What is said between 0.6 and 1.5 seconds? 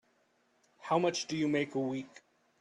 How much do you